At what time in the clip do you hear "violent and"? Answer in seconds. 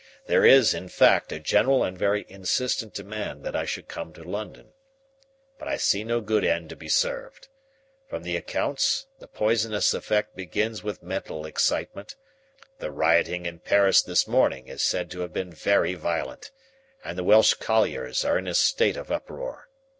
15.93-17.15